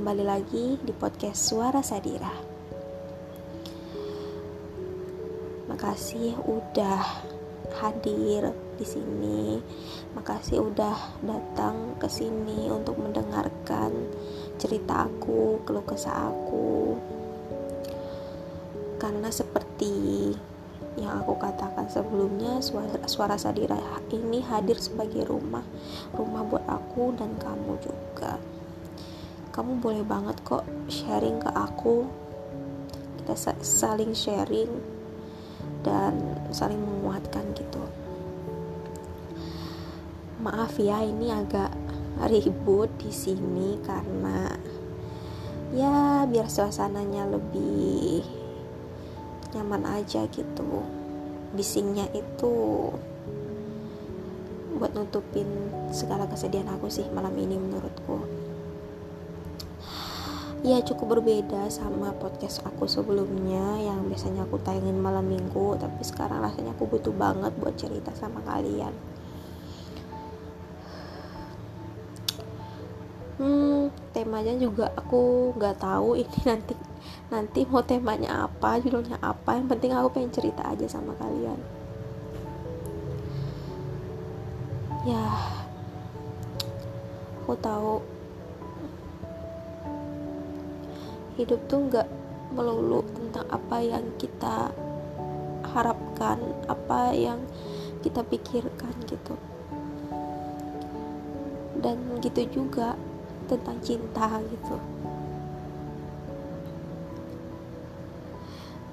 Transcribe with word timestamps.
kembali 0.00 0.24
lagi 0.24 0.80
di 0.80 0.96
podcast 0.96 1.52
Suara 1.52 1.84
Sadira. 1.84 2.32
Makasih 5.68 6.40
udah 6.40 7.04
hadir 7.84 8.48
di 8.80 8.86
sini. 8.88 9.60
Makasih 10.16 10.72
udah 10.72 11.20
datang 11.20 12.00
ke 12.00 12.08
sini 12.08 12.72
untuk 12.72 12.96
mendengarkan 12.96 13.92
cerita 14.56 15.04
aku, 15.04 15.60
keluh 15.68 15.84
kesah 15.84 16.32
aku. 16.32 16.96
Karena 18.96 19.28
seperti 19.28 20.32
yang 20.96 21.20
aku 21.20 21.36
katakan 21.36 21.92
sebelumnya, 21.92 22.64
suara, 22.64 23.04
suara 23.04 23.36
Sadira 23.36 23.76
ini 24.16 24.40
hadir 24.48 24.80
sebagai 24.80 25.28
rumah, 25.28 25.68
rumah 26.16 26.40
buat 26.48 26.64
aku 26.64 27.12
dan 27.20 27.36
kamu 27.36 27.76
juga 27.84 28.40
kamu 29.50 29.82
boleh 29.82 30.06
banget 30.06 30.38
kok 30.46 30.62
sharing 30.86 31.42
ke 31.42 31.50
aku. 31.50 32.06
Kita 33.18 33.34
saling 33.58 34.14
sharing 34.14 34.70
dan 35.82 36.38
saling 36.54 36.78
menguatkan 36.78 37.50
gitu. 37.58 37.82
Maaf 40.40 40.78
ya 40.78 41.02
ini 41.02 41.34
agak 41.34 41.74
ribut 42.30 42.88
di 43.02 43.10
sini 43.10 43.76
karena 43.82 44.54
ya 45.74 46.24
biar 46.30 46.46
suasananya 46.46 47.26
lebih 47.28 48.22
nyaman 49.50 49.82
aja 49.98 50.30
gitu. 50.30 50.86
Bisingnya 51.50 52.06
itu 52.14 52.54
buat 54.78 54.94
nutupin 54.94 55.44
segala 55.90 56.24
kesedihan 56.30 56.70
aku 56.72 56.86
sih 56.88 57.04
malam 57.12 57.34
ini 57.36 57.58
menurutku 57.58 58.49
ya 60.60 60.76
cukup 60.84 61.16
berbeda 61.16 61.72
sama 61.72 62.12
podcast 62.20 62.60
aku 62.68 62.84
sebelumnya 62.84 63.80
yang 63.80 64.04
biasanya 64.12 64.44
aku 64.44 64.60
tayangin 64.60 65.00
malam 65.00 65.24
minggu 65.24 65.80
tapi 65.80 66.04
sekarang 66.04 66.44
rasanya 66.44 66.76
aku 66.76 66.84
butuh 66.84 67.16
banget 67.16 67.52
buat 67.56 67.72
cerita 67.80 68.12
sama 68.12 68.44
kalian. 68.44 68.92
Hmm 73.40 73.88
temanya 74.12 74.52
juga 74.60 74.92
aku 75.00 75.56
nggak 75.56 75.80
tahu 75.80 76.12
ini 76.20 76.38
nanti 76.44 76.74
nanti 77.32 77.60
mau 77.64 77.80
temanya 77.80 78.44
apa 78.44 78.76
judulnya 78.84 79.16
apa 79.24 79.56
yang 79.56 79.64
penting 79.64 79.96
aku 79.96 80.12
pengen 80.12 80.34
cerita 80.34 80.60
aja 80.68 80.84
sama 80.84 81.16
kalian. 81.16 81.56
Ya 85.08 85.24
aku 87.40 87.56
tahu 87.56 88.19
hidup 91.40 91.60
tuh 91.72 91.88
nggak 91.88 92.04
melulu 92.52 93.00
tentang 93.16 93.48
apa 93.48 93.80
yang 93.80 94.04
kita 94.20 94.68
harapkan 95.72 96.36
apa 96.68 97.16
yang 97.16 97.40
kita 98.04 98.20
pikirkan 98.20 98.92
gitu. 99.08 99.34
Dan 101.80 102.20
gitu 102.20 102.44
juga 102.60 102.92
tentang 103.48 103.80
cinta 103.80 104.36
gitu. 104.52 104.76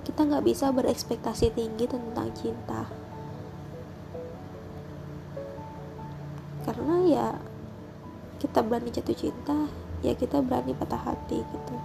Kita 0.08 0.24
nggak 0.24 0.46
bisa 0.48 0.72
berekspektasi 0.72 1.52
tinggi 1.52 1.84
tentang 1.84 2.32
cinta. 2.32 2.88
Karena 6.64 6.96
ya 7.04 7.28
kita 8.40 8.64
berani 8.64 8.94
jatuh 8.94 9.18
cinta 9.18 9.68
ya 10.06 10.14
kita 10.14 10.46
berani 10.46 10.78
patah 10.78 11.10
hati 11.10 11.42
gitu 11.42 11.76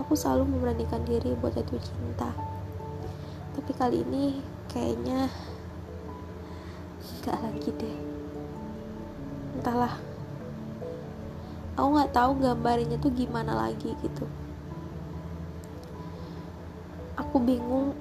aku 0.00 0.16
selalu 0.16 0.48
memberanikan 0.48 1.02
diri 1.04 1.36
buat 1.36 1.56
jatuh 1.56 1.80
cinta. 1.82 2.32
Tapi 3.52 3.70
kali 3.76 4.00
ini 4.06 4.40
kayaknya 4.72 5.28
gak 7.26 7.36
lagi 7.42 7.70
deh. 7.76 7.96
Entahlah. 9.60 9.94
Aku 11.76 11.88
nggak 11.96 12.12
tahu 12.12 12.30
gambarnya 12.40 13.00
tuh 13.00 13.12
gimana 13.12 13.56
lagi 13.56 13.96
gitu. 14.04 14.28
Aku 17.16 17.40
bingung 17.40 17.96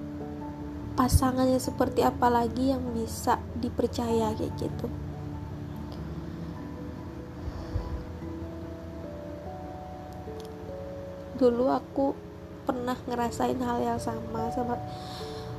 pasangannya 0.95 1.59
seperti 1.59 2.03
apa 2.03 2.27
lagi 2.27 2.75
yang 2.75 2.83
bisa 2.91 3.39
dipercaya 3.59 4.35
kayak 4.35 4.53
gitu 4.59 4.91
dulu 11.41 11.73
aku 11.73 12.13
pernah 12.69 12.93
ngerasain 13.09 13.57
hal 13.57 13.81
yang 13.81 13.97
sama 13.97 14.53
sama 14.53 14.77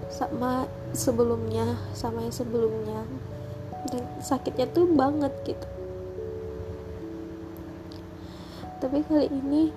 sama 0.06 0.70
sebelumnya 0.94 1.74
sama 1.90 2.22
yang 2.22 2.34
sebelumnya. 2.34 3.02
Dan 3.90 4.06
sakitnya 4.22 4.70
tuh 4.70 4.86
banget 4.86 5.34
gitu. 5.42 5.66
Tapi 8.78 9.02
kali 9.02 9.26
ini 9.26 9.74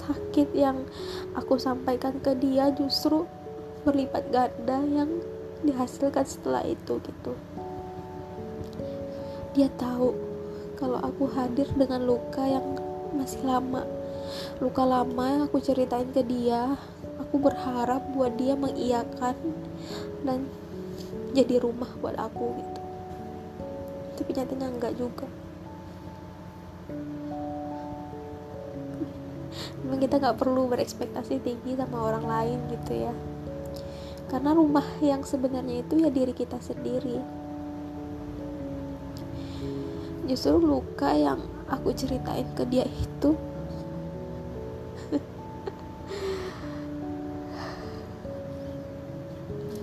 sakit 0.00 0.56
yang 0.56 0.88
aku 1.36 1.60
sampaikan 1.60 2.16
ke 2.24 2.32
dia 2.40 2.72
justru 2.72 3.28
berlipat 3.84 4.32
ganda 4.32 4.80
yang 4.88 5.20
dihasilkan 5.60 6.24
setelah 6.24 6.64
itu 6.64 6.96
gitu. 7.04 7.32
Dia 9.52 9.68
tahu 9.76 10.16
kalau 10.80 11.02
aku 11.02 11.28
hadir 11.34 11.68
dengan 11.76 12.08
luka 12.08 12.46
yang 12.46 12.64
masih 13.12 13.42
lama 13.44 13.97
luka 14.58 14.82
lama 14.82 15.24
yang 15.28 15.42
aku 15.46 15.58
ceritain 15.62 16.08
ke 16.12 16.22
dia 16.24 16.76
aku 17.28 17.36
berharap 17.44 18.00
buat 18.16 18.32
dia 18.40 18.56
mengiyakan 18.56 19.36
dan 20.24 20.48
jadi 21.36 21.60
rumah 21.60 21.92
buat 22.00 22.16
aku 22.16 22.56
gitu. 22.56 22.80
Tapi 24.18 24.30
nyatanya 24.32 24.66
enggak 24.72 24.94
juga. 24.96 25.28
Memang 29.84 30.00
kita 30.00 30.16
nggak 30.18 30.38
perlu 30.40 30.66
berekspektasi 30.72 31.44
tinggi 31.44 31.76
sama 31.76 32.08
orang 32.08 32.24
lain 32.24 32.58
gitu 32.72 32.92
ya. 32.96 33.14
Karena 34.32 34.56
rumah 34.56 34.84
yang 35.04 35.24
sebenarnya 35.24 35.84
itu 35.84 36.00
ya 36.00 36.08
diri 36.08 36.32
kita 36.32 36.56
sendiri. 36.60 37.20
Justru 40.28 40.60
luka 40.60 41.12
yang 41.12 41.40
aku 41.72 41.92
ceritain 41.96 42.44
ke 42.52 42.64
dia 42.68 42.84
itu 42.84 43.32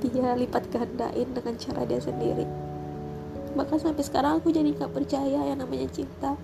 dia 0.01 0.35
lipat 0.35 0.67
gandain 0.71 1.29
dengan 1.31 1.55
cara 1.55 1.81
dia 1.87 1.99
sendiri. 1.99 2.45
Bahkan 3.55 3.77
sampai 3.79 4.03
sekarang 4.03 4.43
aku 4.43 4.51
jadi 4.51 4.67
gak 4.75 4.91
percaya 4.91 5.47
yang 5.47 5.59
namanya 5.59 5.87
cinta. 5.87 6.35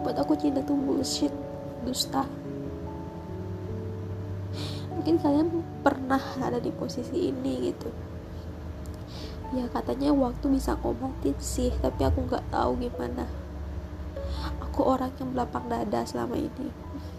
Buat 0.00 0.16
aku 0.16 0.38
cinta 0.38 0.64
tuh 0.64 0.76
bullshit 0.76 1.32
dusta. 1.84 2.24
Mungkin 4.96 5.20
kalian 5.20 5.48
pernah 5.84 6.20
ada 6.42 6.58
di 6.58 6.72
posisi 6.74 7.30
ini 7.30 7.70
gitu. 7.70 7.90
Ya 9.56 9.64
katanya 9.72 10.12
waktu 10.12 10.44
bisa 10.52 10.76
ngobatin 10.76 11.36
sih 11.40 11.72
tapi 11.80 12.04
aku 12.04 12.28
nggak 12.28 12.52
tahu 12.52 12.76
gimana. 12.76 13.24
Aku 14.60 14.84
orang 14.84 15.08
yang 15.16 15.32
belapang 15.32 15.64
dada 15.72 16.04
selama 16.04 16.36
ini 16.36 16.68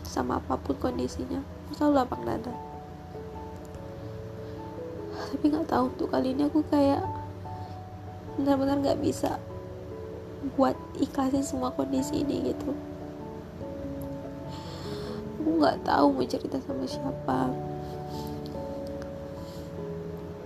sama 0.06 0.38
apa 0.38 0.59
pun 0.62 0.78
kondisinya. 0.78 1.41
Aku 1.41 1.72
selalu 1.74 1.94
lapang 1.97 2.22
dada 2.28 2.69
tapi 5.30 5.46
nggak 5.54 5.70
tahu 5.70 5.86
tuh 5.94 6.10
kali 6.10 6.34
ini 6.34 6.50
aku 6.50 6.66
kayak 6.68 7.06
benar-benar 8.36 8.81
nggak 8.81 9.02
bisa 9.04 9.38
buat 10.56 10.74
ikhlasin 10.98 11.44
semua 11.44 11.70
kondisi 11.76 12.24
ini 12.24 12.50
gitu. 12.52 12.72
Aku 15.40 15.50
nggak 15.60 15.84
tahu 15.84 16.06
mau 16.16 16.26
cerita 16.26 16.58
sama 16.64 16.88
siapa. 16.88 17.52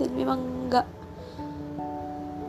Dan 0.01 0.09
memang 0.17 0.39
nggak 0.67 0.87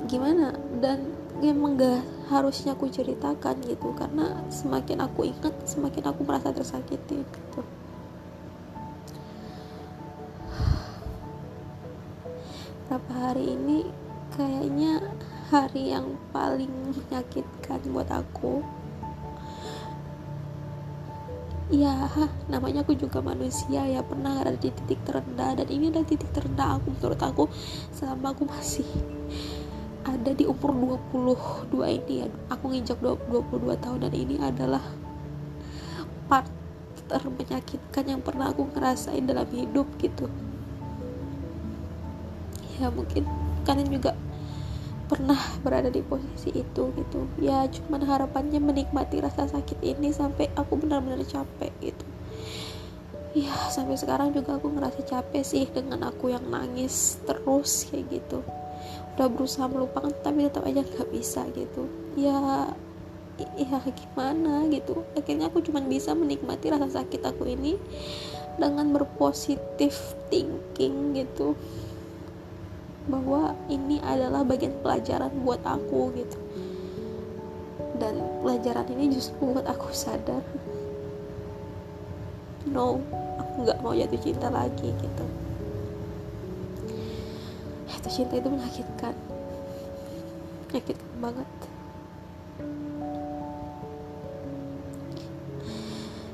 gimana 0.09 0.53
dan 0.81 1.13
memang 1.41 1.77
nggak 1.77 2.03
harusnya 2.33 2.73
aku 2.73 2.89
ceritakan 2.89 3.61
gitu 3.69 3.93
karena 3.93 4.33
semakin 4.49 5.05
aku 5.05 5.29
ingat 5.29 5.53
semakin 5.69 6.09
aku 6.09 6.25
merasa 6.25 6.53
tersakiti 6.53 7.21
gitu 7.21 7.61
hari 13.25 13.56
ini 13.56 13.88
kayaknya 14.37 15.00
hari 15.49 15.97
yang 15.97 16.12
paling 16.29 16.69
menyakitkan 16.93 17.81
buat 17.88 18.12
aku. 18.12 18.61
Ya 21.73 22.12
namanya 22.53 22.85
aku 22.85 22.93
juga 22.93 23.25
manusia 23.25 23.88
ya 23.88 24.05
pernah 24.05 24.44
ada 24.44 24.53
di 24.53 24.69
titik 24.69 25.00
terendah 25.09 25.56
dan 25.56 25.67
ini 25.73 25.88
adalah 25.88 26.05
titik 26.05 26.29
terendah 26.37 26.76
aku 26.76 26.93
menurut 26.93 27.21
aku 27.25 27.44
selama 27.97 28.37
aku 28.37 28.44
masih 28.44 28.85
ada 30.05 30.37
di 30.37 30.44
umur 30.44 31.00
22 31.09 31.97
ini 32.05 32.15
ya. 32.20 32.27
Aku 32.53 32.69
nginjak 32.69 33.00
22 33.00 33.81
tahun 33.81 33.99
dan 34.05 34.12
ini 34.12 34.37
adalah 34.37 34.85
part 36.29 36.53
termenyakitkan 37.09 38.05
yang 38.05 38.20
pernah 38.20 38.53
aku 38.53 38.69
ngerasain 38.69 39.25
dalam 39.25 39.49
hidup 39.49 39.88
gitu 39.97 40.29
ya 42.79 42.88
mungkin 42.91 43.25
kalian 43.65 43.91
juga 43.91 44.12
pernah 45.05 45.37
berada 45.61 45.93
di 45.93 46.00
posisi 46.00 46.50
itu 46.50 46.91
gitu. 46.97 47.21
Ya 47.38 47.69
cuman 47.69 48.03
harapannya 48.05 48.59
menikmati 48.61 49.21
rasa 49.21 49.47
sakit 49.49 49.85
ini 49.85 50.11
sampai 50.11 50.49
aku 50.56 50.81
benar-benar 50.81 51.21
capek 51.25 51.73
gitu. 51.85 52.05
Ya 53.35 53.53
sampai 53.69 53.99
sekarang 53.99 54.32
juga 54.32 54.56
aku 54.56 54.71
ngerasa 54.71 55.05
capek 55.05 55.43
sih 55.44 55.67
dengan 55.69 56.06
aku 56.09 56.32
yang 56.32 56.47
nangis 56.49 57.19
terus 57.29 57.87
kayak 57.91 58.23
gitu. 58.23 58.41
Udah 59.15 59.29
berusaha 59.31 59.67
melupakan 59.69 60.11
tapi 60.23 60.49
tetap 60.49 60.65
aja 60.65 60.82
nggak 60.82 61.11
bisa 61.12 61.44
gitu. 61.53 61.87
Ya 62.17 62.70
ya 63.59 63.79
gimana 63.82 64.67
gitu. 64.70 65.05
Akhirnya 65.19 65.50
aku 65.50 65.61
cuma 65.67 65.82
bisa 65.85 66.15
menikmati 66.15 66.70
rasa 66.73 67.03
sakit 67.03 67.23
aku 67.27 67.50
ini 67.50 67.77
dengan 68.55 68.94
berpositif 68.94 70.15
thinking 70.31 71.19
gitu 71.19 71.59
bahwa 73.05 73.53
ini 73.69 74.01
adalah 74.01 74.41
bagian 74.45 74.73
pelajaran 74.81 75.29
buat 75.45 75.61
aku 75.61 76.12
gitu. 76.17 76.39
Dan 78.01 78.19
pelajaran 78.41 78.89
ini 78.91 79.12
justru 79.12 79.39
membuat 79.45 79.71
aku 79.71 79.93
sadar 79.95 80.43
no 82.65 82.97
aku 83.37 83.69
nggak 83.69 83.79
mau 83.85 83.93
jatuh 83.93 84.21
cinta 84.25 84.49
lagi 84.49 84.89
gitu. 84.89 85.25
Jatuh 87.93 88.12
cinta 88.12 88.35
itu 88.41 88.49
menyakitkan 88.49 89.15
menyakitkan 90.73 91.12
banget. 91.21 91.49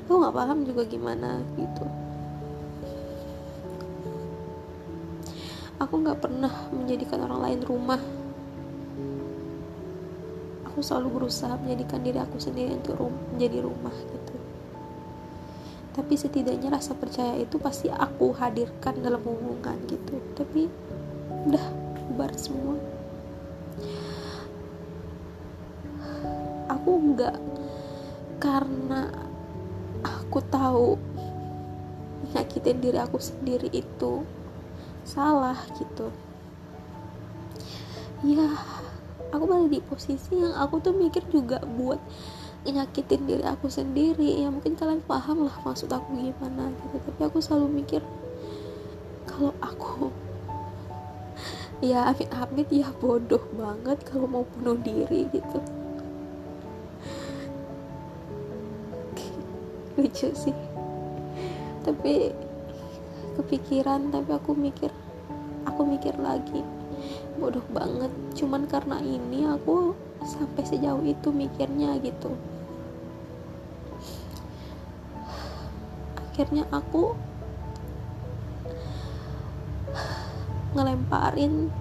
Aku 0.07 0.19
nggak 0.23 0.35
paham 0.35 0.59
juga 0.67 0.83
gimana 0.87 1.43
gitu 1.59 2.00
aku 5.81 5.95
nggak 6.05 6.21
pernah 6.21 6.53
menjadikan 6.71 7.25
orang 7.25 7.41
lain 7.41 7.61
rumah. 7.65 8.01
Aku 10.69 10.85
selalu 10.85 11.25
berusaha 11.25 11.57
menjadikan 11.57 12.05
diri 12.05 12.21
aku 12.21 12.37
sendiri 12.37 12.77
untuk 12.77 13.01
rum 13.01 13.17
menjadi 13.35 13.65
rumah 13.65 13.97
gitu. 13.97 14.37
Tapi 15.91 16.15
setidaknya 16.15 16.71
rasa 16.71 16.95
percaya 16.95 17.35
itu 17.41 17.59
pasti 17.59 17.91
aku 17.91 18.31
hadirkan 18.37 19.01
dalam 19.01 19.25
hubungan 19.25 19.75
gitu. 19.89 20.21
Tapi 20.37 20.69
udah 21.49 21.65
bubar 22.13 22.31
semua. 22.37 22.77
Aku 26.71 26.91
nggak 27.11 27.37
karena 28.39 29.11
aku 30.07 30.39
tahu 30.47 30.95
nyakitin 32.31 32.79
diri 32.79 32.99
aku 33.03 33.19
sendiri 33.19 33.69
itu 33.75 34.23
salah 35.05 35.57
gitu. 35.77 36.13
Ya 38.21 38.53
aku 39.33 39.45
malah 39.47 39.71
di 39.71 39.81
posisi 39.81 40.37
yang 40.37 40.53
aku 40.53 40.83
tuh 40.83 40.93
mikir 40.93 41.25
juga 41.33 41.63
buat 41.65 42.01
nyakitin 42.69 43.25
diri 43.25 43.45
aku 43.49 43.73
sendiri. 43.73 44.45
Ya 44.45 44.53
mungkin 44.53 44.77
kalian 44.77 45.01
paham 45.05 45.49
lah 45.49 45.57
maksud 45.65 45.89
aku 45.89 46.13
gimana 46.17 46.69
gitu. 46.69 46.97
Tapi 47.01 47.21
aku 47.25 47.41
selalu 47.41 47.81
mikir 47.81 48.03
kalau 49.25 49.57
aku 49.65 50.13
ya 51.89 52.13
amit-amit 52.13 52.69
ya 52.69 52.93
bodoh 53.01 53.41
banget 53.57 54.05
kalau 54.05 54.29
mau 54.29 54.45
bunuh 54.45 54.77
diri 54.85 55.25
gitu. 55.33 55.59
Lucu 59.97 60.29
sih. 60.37 60.57
Tapi 61.81 62.50
kepikiran 63.41 64.13
tapi 64.13 64.31
aku 64.37 64.53
mikir 64.53 64.93
aku 65.65 65.83
mikir 65.89 66.13
lagi. 66.21 66.61
Bodoh 67.41 67.65
banget 67.73 68.13
cuman 68.37 68.69
karena 68.69 69.01
ini 69.01 69.49
aku 69.49 69.97
sampai 70.21 70.63
sejauh 70.69 71.01
itu 71.03 71.33
mikirnya 71.33 71.97
gitu. 72.05 72.37
Akhirnya 76.31 76.69
aku 76.69 77.17
ngelemparin 80.77 81.73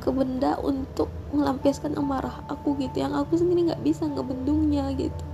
ke 0.00 0.08
benda 0.08 0.56
untuk 0.64 1.12
melampiaskan 1.36 2.00
amarah 2.00 2.40
aku 2.48 2.74
gitu. 2.80 3.04
Yang 3.04 3.14
aku 3.20 3.32
sendiri 3.36 3.68
nggak 3.68 3.84
bisa 3.84 4.08
ngebendungnya 4.08 4.88
gitu 4.96 5.29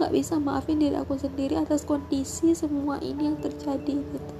nggak 0.00 0.16
bisa 0.16 0.40
maafin 0.40 0.80
diri 0.80 0.96
aku 0.96 1.12
sendiri 1.20 1.60
atas 1.60 1.84
kondisi 1.84 2.56
semua 2.56 2.96
ini 3.04 3.28
yang 3.28 3.36
terjadi 3.36 4.00
gitu. 4.00 4.34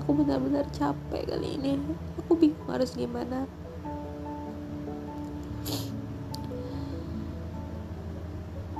Aku 0.00 0.16
benar-benar 0.16 0.64
capek 0.72 1.28
kali 1.28 1.60
ini. 1.60 1.76
Aku 2.24 2.32
bingung 2.32 2.64
harus 2.64 2.96
gimana. 2.96 3.44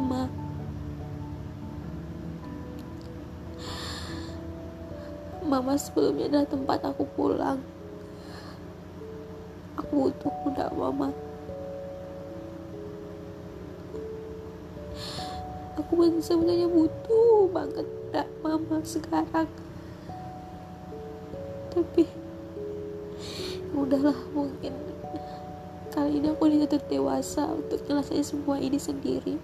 Ma. 0.00 0.24
Mama 5.44 5.76
sebelumnya 5.76 6.32
adalah 6.32 6.48
tempat 6.48 6.80
aku 6.80 7.04
pulang. 7.12 7.60
Aku 9.76 10.08
butuh 10.08 10.32
udah 10.48 10.72
mama 10.72 11.12
aku 15.80 16.20
sebenarnya 16.20 16.68
butuh 16.68 17.48
banget 17.48 17.88
ada 18.10 18.28
mama 18.44 18.84
sekarang. 18.84 19.48
Tapi 21.70 22.04
udahlah 23.70 24.18
mungkin 24.34 24.74
kali 25.94 26.18
ini 26.18 26.34
aku 26.34 26.50
dituntut 26.50 26.84
dewasa 26.90 27.46
untuk 27.50 27.82
nyelesain 27.86 28.26
semua 28.26 28.58
ini 28.58 28.78
sendiri 28.78 29.38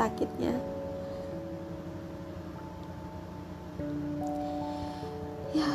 sakitnya. 0.00 0.56
Ya 5.52 5.68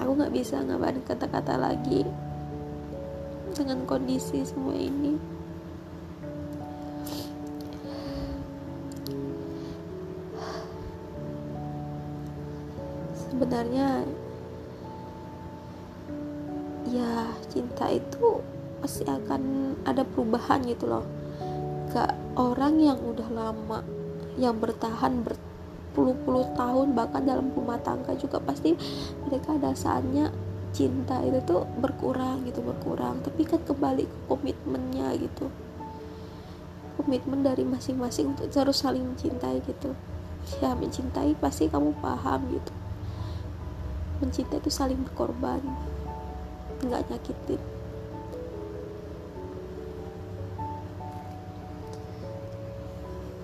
aku 0.00 0.10
nggak 0.16 0.32
bisa 0.32 0.64
ngabarin 0.64 1.04
kata-kata 1.04 1.60
lagi 1.60 2.08
dengan 3.52 3.84
kondisi 3.84 4.40
semua 4.40 4.72
ini. 4.72 5.20
Sebenarnya 13.12 14.00
ya 16.88 17.28
cinta 17.52 17.92
itu 17.92 18.40
pasti 18.80 19.04
akan 19.04 19.76
ada 19.84 20.08
perubahan 20.08 20.64
gitu 20.64 20.88
loh. 20.88 21.04
Ke 21.92 22.25
orang 22.36 22.78
yang 22.78 23.00
udah 23.00 23.28
lama 23.32 23.80
yang 24.36 24.60
bertahan 24.60 25.24
berpuluh-puluh 25.24 26.52
tahun 26.52 26.92
bahkan 26.92 27.24
dalam 27.24 27.48
rumah 27.56 27.80
tangga 27.80 28.12
juga 28.20 28.36
pasti 28.44 28.76
mereka 29.24 29.56
ada 29.56 29.72
saatnya 29.72 30.28
cinta 30.76 31.24
itu 31.24 31.40
tuh 31.48 31.64
berkurang 31.80 32.44
gitu 32.44 32.60
berkurang. 32.60 33.24
Tapi 33.24 33.48
kan 33.48 33.64
kembali 33.64 34.04
ke 34.04 34.18
komitmennya 34.28 35.16
gitu. 35.16 35.48
Komitmen 37.00 37.40
dari 37.40 37.64
masing-masing 37.64 38.36
untuk 38.36 38.52
terus 38.52 38.84
saling 38.84 39.04
mencintai 39.04 39.64
gitu. 39.64 39.96
Ya 40.60 40.76
mencintai 40.76 41.32
pasti 41.40 41.72
kamu 41.72 41.96
paham 42.04 42.44
gitu. 42.52 42.72
Mencintai 44.20 44.60
itu 44.60 44.68
saling 44.68 45.00
berkorban 45.00 45.64
nggak 46.76 47.08
nyakitin 47.08 47.75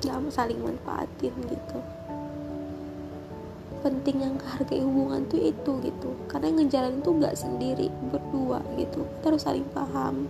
nggak 0.03 0.35
saling 0.35 0.59
manfaatin 0.59 1.31
gitu. 1.47 1.79
Penting 3.87 4.19
yang 4.19 4.35
hargai 4.43 4.83
hubungan 4.83 5.27
tuh 5.31 5.39
itu 5.39 5.73
gitu. 5.79 6.11
Karena 6.27 6.51
ngejalanin 6.51 7.03
tuh 7.07 7.15
nggak 7.19 7.39
sendiri 7.39 7.87
berdua 8.11 8.59
gitu. 8.75 9.07
Terus 9.23 9.47
saling 9.47 9.67
paham. 9.71 10.27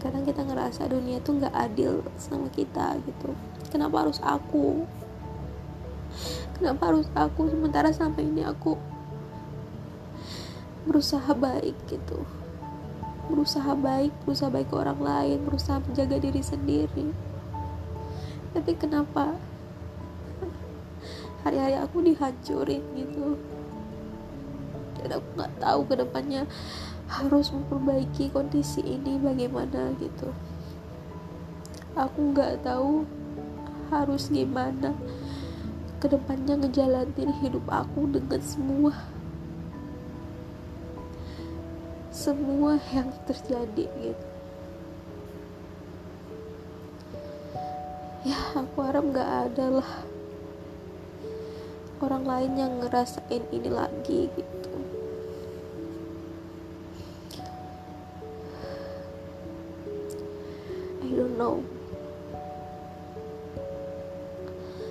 Kadang 0.00 0.24
kita 0.24 0.44
ngerasa 0.48 0.88
dunia 0.88 1.20
tuh 1.20 1.40
nggak 1.40 1.56
adil 1.56 2.00
sama 2.16 2.48
kita 2.52 2.96
gitu. 3.04 3.36
Kenapa 3.68 4.08
harus 4.08 4.20
aku? 4.24 4.88
Kenapa 6.56 6.88
harus 6.88 7.08
aku? 7.12 7.52
Sementara 7.52 7.92
sampai 7.92 8.24
ini 8.24 8.40
aku 8.40 8.95
berusaha 10.86 11.34
baik 11.34 11.74
gitu. 11.90 12.22
Berusaha 13.26 13.74
baik 13.74 14.14
berusaha 14.22 14.48
baik 14.48 14.70
ke 14.70 14.76
orang 14.78 15.02
lain 15.02 15.38
berusaha 15.42 15.82
menjaga 15.82 16.16
diri 16.22 16.40
sendiri. 16.40 17.10
Tapi 18.54 18.72
kenapa 18.78 19.34
hari-hari 21.42 21.76
aku 21.76 22.06
dihancurin 22.06 22.82
gitu? 22.94 23.36
Dan 25.02 25.18
aku 25.18 25.28
nggak 25.36 25.52
tahu 25.58 25.80
ke 25.90 25.94
depannya 25.98 26.42
harus 27.06 27.50
memperbaiki 27.50 28.30
kondisi 28.30 28.82
ini 28.82 29.18
bagaimana 29.18 29.92
gitu. 29.98 30.30
Aku 31.98 32.30
nggak 32.30 32.62
tahu 32.62 33.06
harus 33.90 34.30
gimana 34.30 34.94
ke 36.02 36.10
depannya 36.10 36.60
ngejalanin 36.60 37.30
hidup 37.40 37.64
aku 37.70 38.10
dengan 38.10 38.42
semua 38.42 39.15
semua 42.26 42.74
yang 42.90 43.06
terjadi 43.22 43.86
gitu. 43.86 44.26
Ya 48.26 48.34
aku 48.58 48.82
harap 48.82 49.06
gak 49.14 49.30
ada 49.46 49.78
lah 49.78 49.92
orang 52.02 52.26
lain 52.26 52.52
yang 52.58 52.72
ngerasain 52.82 53.46
ini 53.54 53.70
lagi 53.70 54.26
gitu. 54.34 54.70
I 61.06 61.10
don't 61.14 61.38
know. 61.38 61.62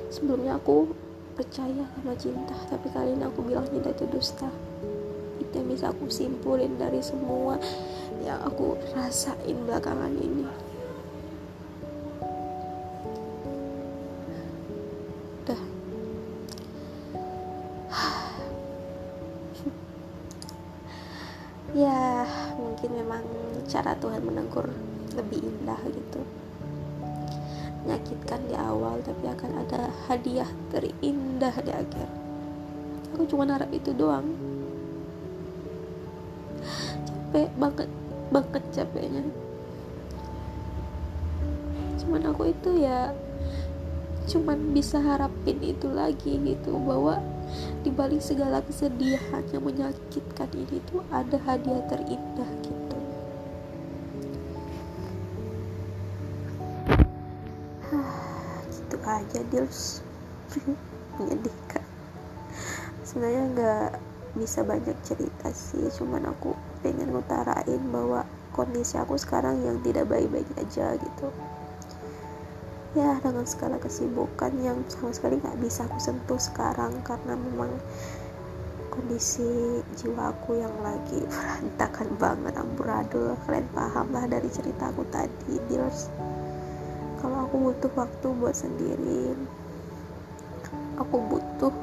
Sebelumnya 0.08 0.56
aku 0.56 0.96
percaya 1.36 1.84
sama 2.00 2.15
cinta 2.15 2.56
tapi 2.72 2.88
kali 2.96 3.12
ini 3.12 3.27
aku 3.27 3.44
bilang 3.44 3.68
cinta 3.68 3.92
itu 3.92 4.08
dusta 4.08 4.48
yang 5.55 5.71
bisa 5.71 5.95
aku 5.95 6.12
simpulin 6.12 6.75
dari 6.75 7.00
semua 7.00 7.55
yang 8.19 8.43
aku 8.43 8.75
rasain 8.91 9.55
belakangan 9.63 10.12
ini. 10.19 10.45
Ya 21.75 22.24
mungkin 22.55 23.03
memang 23.03 23.19
cara 23.67 24.00
Tuhan 24.00 24.24
menegur 24.24 24.71
lebih 25.12 25.43
indah 25.43 25.75
gitu. 25.91 26.24
Menyakitkan 27.83 28.47
di 28.47 28.55
awal 28.55 29.03
tapi 29.03 29.27
akan 29.27 29.51
ada 29.59 29.91
hadiah 30.07 30.47
terindah 30.71 31.51
di 31.59 31.71
akhir. 31.75 32.07
Aku 33.12 33.27
cuma 33.27 33.43
harap 33.43 33.67
itu 33.75 33.91
doang 33.91 34.24
capek 37.36 37.51
banget 37.60 37.92
banget 38.32 38.63
capeknya. 38.72 39.27
Cuman 42.00 42.32
aku 42.32 42.48
itu 42.48 42.80
ya 42.80 43.12
cuman 44.32 44.72
bisa 44.72 45.04
harapin 45.04 45.60
itu 45.60 45.92
lagi 45.92 46.39
gitu 46.39 46.80
bahwa 46.80 47.20
di 47.84 47.92
balik 47.92 48.24
segala 48.24 48.63
kesedihan 48.63 49.44
yang 49.51 49.68
menyakitkan 49.68 50.48
ini 50.56 50.80
tuh 50.88 51.04
ada 51.12 51.36
hadiah 51.44 51.84
terindah 51.92 52.51
gitu. 52.63 53.00
Gitu 58.72 58.96
aja 59.04 59.39
deals 59.51 60.00
menyedihkan. 61.20 61.84
Sebenarnya 63.04 63.44
nggak 63.51 63.92
bisa 64.39 64.63
banyak 64.63 64.96
cerita 65.04 65.51
sih 65.51 65.84
cuman 66.00 66.32
aku 66.32 66.56
pengen 66.82 67.12
ngutarain 67.12 67.82
bahwa 67.91 68.25
kondisi 68.55 68.96
aku 68.96 69.20
sekarang 69.20 69.62
yang 69.63 69.79
tidak 69.84 70.08
baik-baik 70.08 70.48
aja 70.60 70.96
gitu. 70.96 71.27
Ya 72.96 73.20
dengan 73.20 73.44
segala 73.44 73.75
kesibukan 73.75 74.55
yang 74.63 74.79
sama 74.88 75.12
sekali 75.12 75.39
nggak 75.39 75.60
bisa 75.60 75.84
aku 75.84 76.00
sentuh 76.00 76.39
sekarang 76.39 77.03
karena 77.03 77.36
memang 77.36 77.72
kondisi 78.88 79.84
jiwa 80.00 80.32
aku 80.32 80.55
yang 80.60 80.72
lagi 80.79 81.20
berantakan 81.32 82.10
banget. 82.15 82.53
Amburadul 82.55 83.36
kalian 83.44 83.67
paham 83.75 84.08
lah 84.15 84.24
dari 84.27 84.48
cerita 84.48 84.91
aku 84.91 85.03
tadi 85.12 85.60
deals 85.67 86.08
kalau 87.25 87.41
aku 87.50 87.58
butuh 87.58 87.91
waktu 87.98 88.27
buat 88.38 88.53
sendiri 88.53 89.34
aku 91.01 91.15
butuh. 91.25 91.74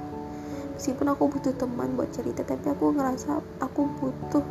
Meskipun 0.78 1.14
aku 1.14 1.30
butuh 1.30 1.54
teman 1.58 1.94
buat 1.94 2.10
cerita 2.14 2.42
tapi 2.42 2.70
aku 2.70 2.94
ngerasa 2.94 3.42
aku 3.58 3.86
butuh 3.98 4.42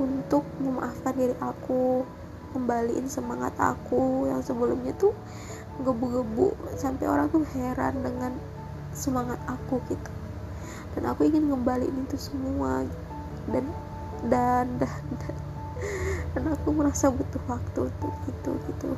untuk 0.00 0.48
memaafkan 0.64 1.12
diri 1.12 1.36
aku 1.36 2.08
kembaliin 2.56 3.06
semangat 3.06 3.52
aku 3.60 4.26
yang 4.26 4.40
sebelumnya 4.40 4.96
tuh 4.96 5.12
gebu-gebu 5.84 6.56
sampai 6.74 7.06
orang 7.06 7.28
tuh 7.28 7.44
heran 7.52 8.00
dengan 8.00 8.32
semangat 8.96 9.38
aku 9.44 9.78
gitu. 9.92 10.12
Dan 10.96 11.06
aku 11.06 11.28
ingin 11.28 11.52
ngembaliin 11.52 12.08
itu 12.08 12.16
semua. 12.16 12.82
Dan 13.46 13.68
dan 14.26 14.66
dan 14.80 14.96
dan, 15.20 15.36
dan 16.34 16.44
aku 16.52 16.74
merasa 16.74 17.12
butuh 17.12 17.40
waktu 17.46 17.88
untuk 17.88 18.14
itu 18.26 18.50
gitu. 18.72 18.90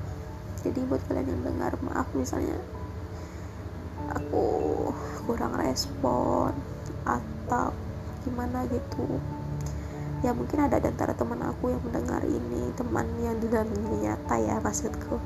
Jadi 0.63 0.81
buat 0.87 1.03
kalian 1.11 1.27
yang 1.27 1.43
dengar 1.43 1.75
maaf 1.83 2.07
misalnya 2.15 2.55
aku 4.15 4.47
kurang 5.27 5.55
respon 5.59 6.55
atau 7.07 7.71
gimana 8.23 8.67
gitu 8.71 9.19
ya 10.23 10.31
mungkin 10.31 10.63
ada 10.63 10.79
di 10.79 10.87
antara 10.87 11.19
teman 11.19 11.43
aku 11.43 11.75
yang 11.75 11.83
mendengar 11.83 12.23
ini 12.23 12.71
teman 12.79 13.11
yang 13.19 13.43
di 13.43 13.51
dalam 13.51 13.67
dunia 13.75 14.15
nyata 14.15 14.39
ya 14.39 14.57
maksudku. 14.63 15.19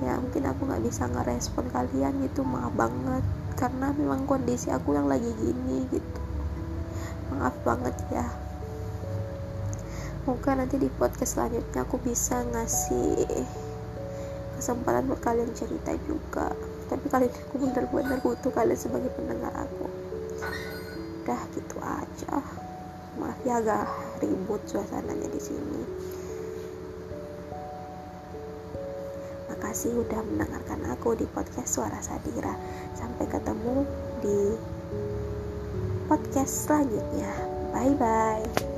Ya 0.00 0.16
mungkin 0.16 0.46
aku 0.46 0.64
nggak 0.64 0.82
bisa 0.86 1.10
ngerespon 1.10 1.66
kalian 1.74 2.22
gitu 2.22 2.46
maaf 2.46 2.70
banget. 2.78 3.26
Karena 3.58 3.90
memang 3.92 4.24
kondisi 4.30 4.70
aku 4.70 4.94
yang 4.94 5.10
lagi 5.10 5.26
gini 5.36 5.84
gitu. 5.90 6.20
Maaf 7.34 7.52
banget 7.66 7.92
ya. 8.14 8.30
Mungkin 10.24 10.62
nanti 10.62 10.78
di 10.78 10.86
podcast 10.86 11.34
selanjutnya 11.36 11.82
aku 11.82 11.98
bisa 11.98 12.46
ngasih 12.46 13.26
kesempatan 14.54 15.10
buat 15.10 15.20
kalian 15.20 15.50
cerita 15.52 15.92
juga. 16.06 16.54
Tapi 16.86 17.06
kali 17.10 17.26
ini 17.26 17.38
aku 17.42 17.54
benar-benar 17.58 18.18
butuh 18.22 18.54
kalian 18.54 18.78
sebagai 18.78 19.10
pendengar 19.18 19.52
aku. 19.52 19.86
Udah 21.26 21.42
gitu 21.52 21.76
aja 21.82 22.69
maaf 23.18 23.38
ya 23.42 23.58
agak 23.58 23.86
ribut 24.22 24.62
suasananya 24.68 25.28
di 25.32 25.40
sini. 25.40 25.82
Makasih 29.50 29.98
udah 29.98 30.20
mendengarkan 30.22 30.80
aku 30.94 31.18
di 31.18 31.26
podcast 31.26 31.74
Suara 31.74 31.98
Sadira. 31.98 32.54
Sampai 32.94 33.26
ketemu 33.26 33.82
di 34.22 34.38
podcast 36.06 36.70
selanjutnya. 36.70 37.30
Bye 37.74 37.94
bye 37.98 38.69